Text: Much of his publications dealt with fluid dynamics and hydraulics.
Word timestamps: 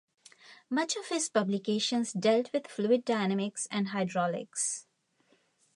Much 0.67 0.95
of 0.95 1.09
his 1.09 1.29
publications 1.29 2.11
dealt 2.11 2.51
with 2.51 2.65
fluid 2.65 3.05
dynamics 3.05 3.67
and 3.69 3.89
hydraulics. 3.89 4.87